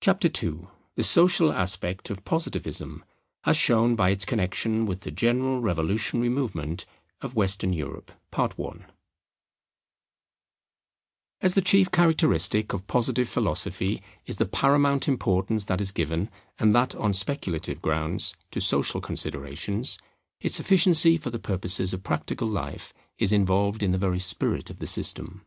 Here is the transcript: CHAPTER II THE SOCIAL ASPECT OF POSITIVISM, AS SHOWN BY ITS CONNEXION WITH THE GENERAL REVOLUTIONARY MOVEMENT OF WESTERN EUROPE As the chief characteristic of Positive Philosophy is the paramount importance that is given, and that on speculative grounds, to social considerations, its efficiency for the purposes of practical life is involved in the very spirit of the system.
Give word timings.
CHAPTER 0.00 0.26
II 0.42 0.66
THE 0.96 1.04
SOCIAL 1.04 1.52
ASPECT 1.52 2.10
OF 2.10 2.24
POSITIVISM, 2.24 3.04
AS 3.44 3.56
SHOWN 3.56 3.94
BY 3.94 4.10
ITS 4.10 4.24
CONNEXION 4.24 4.84
WITH 4.86 5.02
THE 5.02 5.12
GENERAL 5.12 5.60
REVOLUTIONARY 5.60 6.28
MOVEMENT 6.28 6.86
OF 7.20 7.36
WESTERN 7.36 7.72
EUROPE 7.72 8.10
As 11.40 11.54
the 11.54 11.60
chief 11.62 11.92
characteristic 11.92 12.72
of 12.72 12.88
Positive 12.88 13.28
Philosophy 13.28 14.02
is 14.26 14.38
the 14.38 14.44
paramount 14.44 15.06
importance 15.06 15.66
that 15.66 15.80
is 15.80 15.92
given, 15.92 16.30
and 16.58 16.74
that 16.74 16.96
on 16.96 17.14
speculative 17.14 17.80
grounds, 17.80 18.34
to 18.50 18.60
social 18.60 19.00
considerations, 19.00 20.00
its 20.40 20.58
efficiency 20.58 21.16
for 21.16 21.30
the 21.30 21.38
purposes 21.38 21.92
of 21.92 22.02
practical 22.02 22.48
life 22.48 22.92
is 23.18 23.32
involved 23.32 23.84
in 23.84 23.92
the 23.92 23.98
very 23.98 24.18
spirit 24.18 24.68
of 24.68 24.80
the 24.80 24.86
system. 24.88 25.44